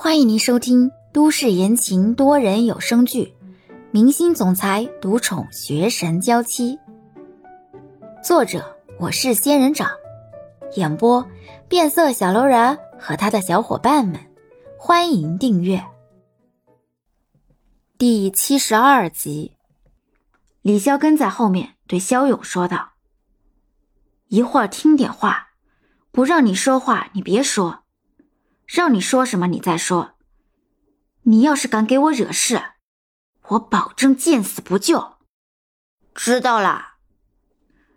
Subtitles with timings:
[0.00, 3.34] 欢迎您收听都市言情多人有声剧
[3.90, 6.76] 《明星总裁独宠学神娇妻》，
[8.22, 9.90] 作者我是仙人掌，
[10.76, 11.28] 演播
[11.68, 14.20] 变色小楼人和他的小伙伴们。
[14.78, 15.84] 欢迎订阅
[17.98, 19.56] 第七十二集。
[20.62, 22.90] 李潇跟在后面对肖勇说道
[24.30, 25.48] ：“一会儿听点话，
[26.12, 27.82] 不让你说话，你别说。”
[28.68, 30.12] 让你说什么，你再说。
[31.22, 32.62] 你要是敢给我惹事，
[33.48, 35.14] 我保证见死不救。
[36.14, 36.96] 知道了。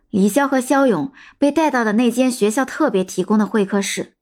[0.09, 4.15] 李潇和肖勇被带到了那间学校特别提供的会客室。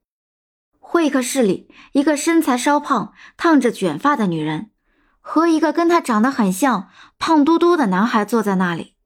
[0.78, 4.72] 会客室里，一个身材稍胖、烫着卷发的女人，
[5.20, 8.96] 和一个跟她长得很像、胖嘟嘟的男孩坐在那里。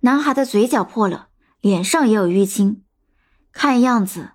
[0.00, 1.28] 男孩的嘴角破了，
[1.62, 2.84] 脸上也有淤青，
[3.52, 4.32] 看样子。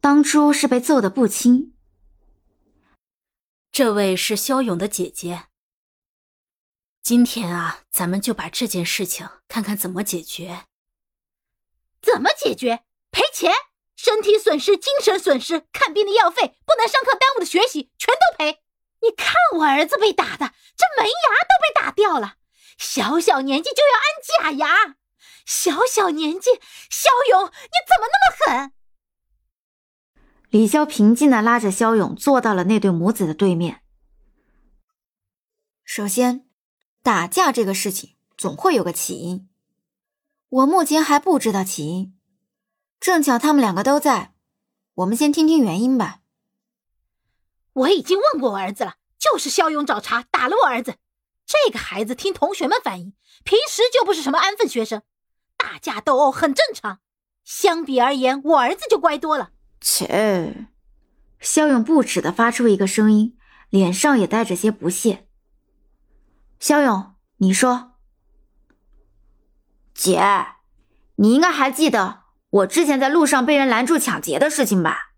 [0.00, 1.74] 当初是被揍的不轻。
[3.72, 5.44] 这位是肖勇的姐姐。
[7.02, 10.66] 今天啊，咱们就把这件事情看看怎么解决。
[12.00, 12.84] 怎么解决？
[13.10, 13.52] 赔钱？
[13.96, 18.62] 身体损失、精神损失、看病的药费、不能上课耽误的学习，全都赔。
[19.00, 22.36] 你看我儿子被打的，这门牙都被打掉了，
[22.78, 24.96] 小小年纪就要安假牙，
[25.44, 28.72] 小小年纪，肖勇，你怎么那么狠？
[30.50, 33.82] 李潇平静的拉着肖勇坐到了那对母子的对面。
[35.84, 36.48] 首先，
[37.02, 39.48] 打架这个事情总会有个起因，
[40.48, 42.18] 我目前还不知道起因。
[42.98, 44.34] 正巧他们两个都在，
[44.94, 46.20] 我们先听听原因吧。
[47.74, 50.96] 我已经问过我儿子了，就是肖勇找茬打了我儿子。
[51.44, 53.12] 这个孩子听同学们反映，
[53.44, 55.02] 平时就不是什么安分学生，
[55.58, 57.00] 打架斗殴很正常。
[57.44, 59.52] 相比而言，我儿子就乖多了。
[59.80, 60.68] 切！
[61.40, 63.36] 肖勇不耻的发出一个声音，
[63.70, 65.28] 脸上也带着些不屑。
[66.58, 67.92] 肖勇，你说，
[69.94, 70.20] 姐，
[71.16, 75.12] 你应该还记得我之前在路上被人拦住抢劫的事情吧？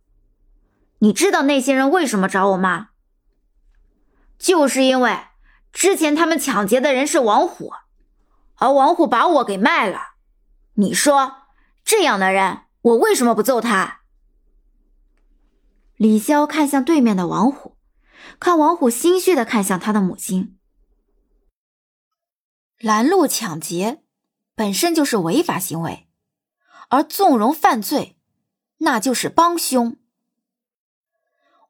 [0.98, 2.90] 你知道那些人为什么找我吗？
[4.38, 5.18] 就是因为
[5.72, 7.72] 之前他们抢劫的人是王虎，
[8.56, 10.16] 而王虎把我给卖了。
[10.74, 11.46] 你说
[11.82, 13.99] 这样的人，我为什么不揍他？
[16.00, 17.76] 李潇看向对面的王虎，
[18.38, 20.58] 看王虎心虚的看向他的母亲。
[22.78, 24.02] 拦路抢劫
[24.54, 26.08] 本身就是违法行为，
[26.88, 28.16] 而纵容犯罪，
[28.78, 29.98] 那就是帮凶。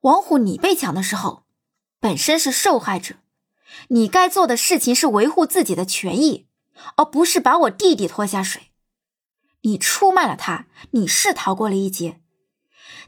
[0.03, 1.43] 王虎，你被抢的时候，
[1.99, 3.17] 本身是受害者，
[3.89, 6.47] 你该做的事情是维护自己的权益，
[6.95, 8.71] 而不是把我弟弟拖下水。
[9.62, 12.19] 你出卖了他，你是逃过了一劫。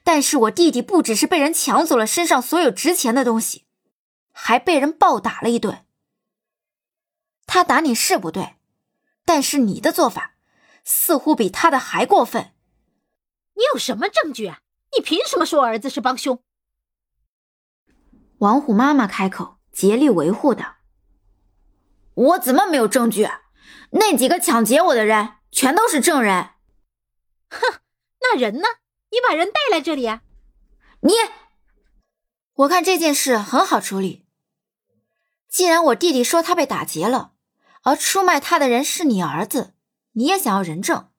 [0.05, 3.67] 但是我弟弟不只是被人抢走了身上所有值钱的东西，
[4.33, 5.87] 还被人暴打了一顿。
[7.47, 8.57] 他打你是不对，
[9.25, 10.35] 但是你的做法
[10.85, 12.53] 似乎比他的还过分。
[13.55, 14.61] 你有什么证据啊？
[14.97, 16.43] 你凭什么说我儿子是帮凶？
[18.39, 20.77] 王虎妈妈开口竭力维护道
[22.15, 23.29] ：“我怎么没有证据？
[23.91, 26.51] 那几个抢劫我的人全都是证人。”
[27.51, 27.81] 哼，
[28.21, 28.67] 那人呢？
[29.13, 30.23] 你把人带来这里啊？
[31.01, 31.13] 你，
[32.55, 34.25] 我看这件事很好处理。
[35.51, 37.33] 既然我弟弟说他被打劫了，
[37.83, 39.75] 而出卖他的人是你儿子，
[40.13, 41.11] 你也想要人证。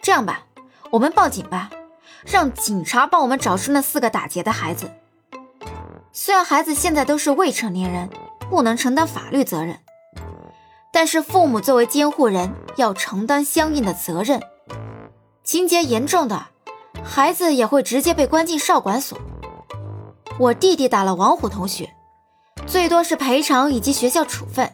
[0.00, 0.48] 这样吧，
[0.90, 1.70] 我们报警吧，
[2.26, 4.90] 让警察帮我们找出那四个打劫的孩子。
[6.12, 8.10] 虽然孩子现在都是未成年人，
[8.50, 9.78] 不能承担法律责任，
[10.92, 14.42] 但是父母作为监护人要承担相应的责任。
[15.44, 16.48] 情节严重的。
[17.04, 19.18] 孩子也会直接被关进少管所。
[20.38, 21.92] 我弟弟打了王虎同学，
[22.66, 24.72] 最多是赔偿以及学校处分。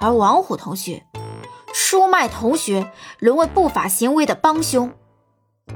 [0.00, 1.06] 而王虎同学
[1.72, 2.90] 出卖同学，
[3.20, 4.92] 沦为不法行为的帮凶。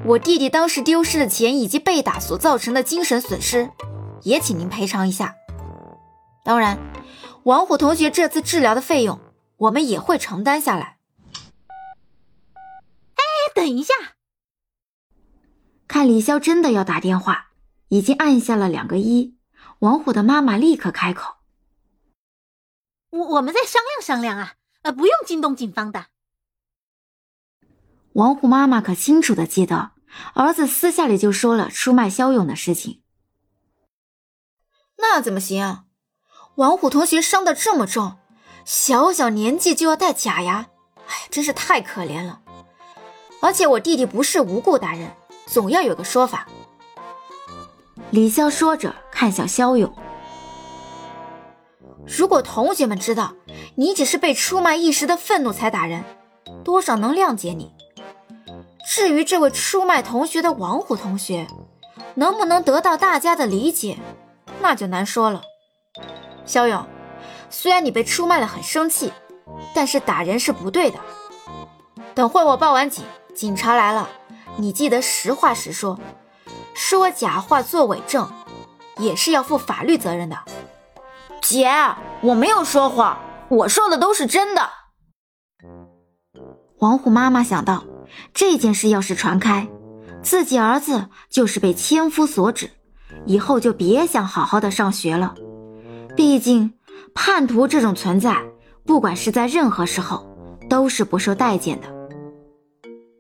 [0.04, 3.70] 我弟弟当时丢失的钱以及被打所造成的精神损失，
[4.22, 5.36] 也请您赔偿一下。
[6.44, 6.78] 当然，
[7.44, 9.20] 王虎同学这次治疗的费用，
[9.58, 10.96] 我们也会承担下来。
[13.14, 13.22] 哎，
[13.54, 13.94] 等一下。
[15.88, 17.50] 看李潇真的要打电话，
[17.88, 19.36] 已经按下了两个一。
[19.80, 21.36] 王虎的妈妈立刻开口
[23.10, 26.06] ：“我我们再商量商量啊，呃，不用惊动警方的。”
[28.14, 29.92] 王虎妈妈可清楚的记得，
[30.34, 33.02] 儿子私下里就说了出卖肖勇的事情。
[34.98, 35.62] 那怎么行？
[35.62, 35.84] 啊
[36.56, 38.16] 王虎同学伤的这么重，
[38.64, 40.70] 小小年纪就要戴假牙，
[41.06, 42.40] 哎，真是太可怜了。
[43.42, 45.14] 而且我弟弟不是无故打人。
[45.46, 46.46] 总要有个说法。
[48.10, 49.92] 李潇说着，看向肖勇。
[52.06, 53.34] 如果同学们知道
[53.74, 56.04] 你只是被出卖一时的愤怒才打人，
[56.64, 57.72] 多少能谅解你。
[58.88, 61.46] 至于这位出卖同学的王虎同学，
[62.14, 63.98] 能不能得到大家的理解，
[64.60, 65.42] 那就难说了。
[66.44, 66.86] 肖勇，
[67.50, 69.12] 虽然你被出卖了很生气，
[69.74, 70.98] 但是打人是不对的。
[72.14, 73.04] 等会我报完警，
[73.34, 74.08] 警察来了，
[74.58, 75.98] 你记得实话实说，
[76.74, 78.30] 说假话做伪证，
[78.98, 80.38] 也是要负法律责任的。
[81.42, 81.70] 姐，
[82.22, 83.18] 我没有说谎，
[83.48, 84.70] 我说的都是真的。
[86.78, 87.84] 王虎妈妈想到
[88.34, 89.68] 这件事要是传开，
[90.22, 92.70] 自己儿子就是被千夫所指，
[93.26, 95.34] 以后就别想好好的上学了。
[96.16, 96.72] 毕竟
[97.14, 98.42] 叛徒这种存在，
[98.84, 100.26] 不管是在任何时候，
[100.68, 101.86] 都是不受待见的。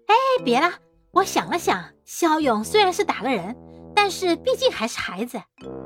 [0.06, 0.70] 哎，别了，
[1.16, 3.56] 我想了想，肖勇虽然是打了人。
[3.94, 5.40] 但是毕竟还是孩子，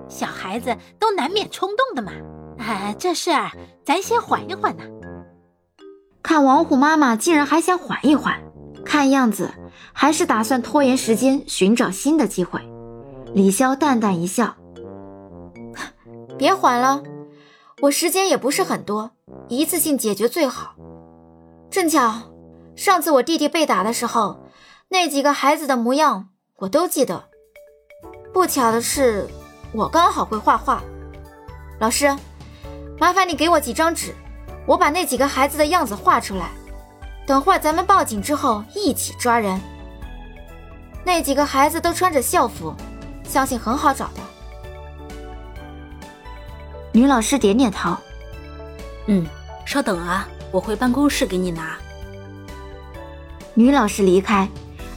[0.08, 2.10] 小孩子都难免冲动的嘛。
[2.58, 3.52] 啊，这事儿
[3.84, 4.82] 咱先缓一缓呢。
[6.20, 8.42] 看王虎妈妈竟然还想缓一缓，
[8.84, 9.48] 看样子
[9.92, 12.60] 还是打算拖延时间，寻找新的机会。
[13.32, 14.56] 李潇淡淡一笑
[16.36, 17.04] ：“别缓了，
[17.82, 19.12] 我时间也不是很多，
[19.48, 20.74] 一次性解决最好。
[21.70, 22.12] 正巧
[22.74, 24.40] 上次我弟弟被打的时候，
[24.92, 27.26] 那几个孩子的模样我都记得。”
[28.34, 29.28] 不巧的是，
[29.72, 30.82] 我刚好会画画。
[31.78, 32.16] 老师，
[32.98, 34.12] 麻烦你给我几张纸，
[34.66, 36.50] 我把那几个孩子的样子画出来。
[37.24, 39.60] 等会儿咱们报警之后一起抓人。
[41.04, 42.74] 那几个孩子都穿着校服，
[43.22, 44.20] 相信很好找的。
[46.92, 47.96] 女老师点点头，
[49.06, 49.24] 嗯，
[49.64, 51.76] 稍等啊，我回办公室给你拿。
[53.54, 54.48] 女老师离开，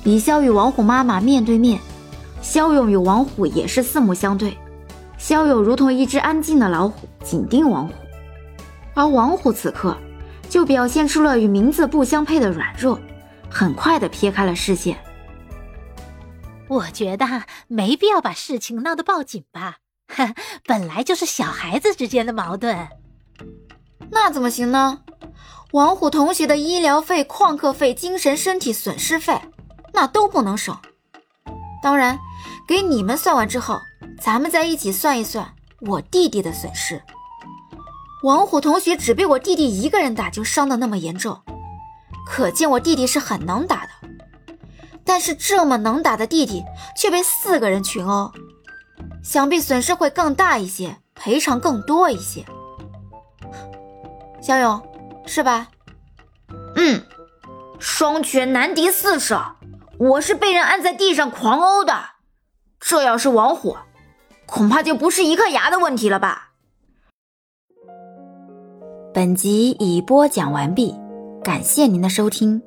[0.04, 1.80] 李潇与王虎妈妈面对面。
[2.42, 4.58] 肖勇与王虎也是四目相对，
[5.18, 7.94] 肖勇如同一只安静的老虎，紧盯王虎，
[8.94, 9.98] 而王虎此刻
[10.50, 13.00] 就表现出了与名字不相配的软弱，
[13.50, 14.98] 很快的撇开了视线。
[16.68, 17.26] 我觉得
[17.70, 19.78] 没必要把事情闹得报警吧，
[20.66, 22.90] 本来就是小孩子之间的矛盾，
[24.12, 25.00] 那怎么行呢？
[25.72, 29.40] 王虎同学的医疗费、旷课费、精神身体损失费，
[29.94, 30.78] 那都不能省。
[31.82, 32.20] 当然。
[32.66, 33.82] 给你们算完之后，
[34.22, 37.04] 咱们再一起算一算我弟弟的损失。
[38.24, 41.42] 王虎同学只被我弟弟一个人打就伤得那么严重，
[42.26, 43.90] 可见我弟弟是很能打的。
[45.04, 46.64] 但是这么能打的弟弟
[46.96, 48.32] 却被四个人群殴，
[49.22, 52.46] 想必损失会更大一些，赔偿更多一些。
[54.42, 54.82] 小勇，
[55.26, 55.68] 是吧？
[56.78, 57.06] 嗯，
[57.78, 59.42] 双拳难敌四手，
[59.98, 61.94] 我是被人按在地上狂殴的。
[62.80, 63.78] 这要是王火，
[64.46, 66.52] 恐怕就不是一颗牙的问题了吧。
[69.14, 70.96] 本集已播讲完毕，
[71.44, 72.62] 感谢您的收听。